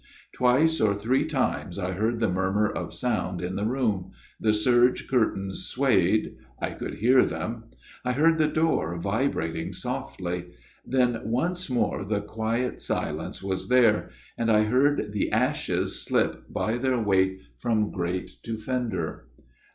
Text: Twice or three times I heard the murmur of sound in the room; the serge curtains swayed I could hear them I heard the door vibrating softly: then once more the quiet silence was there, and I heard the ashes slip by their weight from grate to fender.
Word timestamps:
Twice 0.33 0.81
or 0.81 0.95
three 0.95 1.25
times 1.25 1.77
I 1.77 1.91
heard 1.91 2.19
the 2.19 2.27
murmur 2.27 2.67
of 2.67 2.91
sound 2.91 3.39
in 3.39 3.55
the 3.55 3.67
room; 3.67 4.13
the 4.39 4.51
serge 4.51 5.07
curtains 5.07 5.67
swayed 5.67 6.37
I 6.59 6.71
could 6.71 6.95
hear 6.95 7.23
them 7.23 7.65
I 8.03 8.13
heard 8.13 8.39
the 8.39 8.47
door 8.47 8.97
vibrating 8.97 9.73
softly: 9.73 10.53
then 10.83 11.21
once 11.25 11.69
more 11.69 12.03
the 12.03 12.19
quiet 12.21 12.81
silence 12.81 13.43
was 13.43 13.69
there, 13.69 14.09
and 14.39 14.49
I 14.51 14.63
heard 14.63 15.11
the 15.13 15.31
ashes 15.31 16.01
slip 16.01 16.51
by 16.51 16.77
their 16.79 16.97
weight 16.99 17.39
from 17.59 17.91
grate 17.91 18.37
to 18.41 18.57
fender. 18.57 19.27